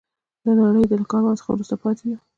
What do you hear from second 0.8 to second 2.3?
له کاروان څخه وروسته پاتې یو.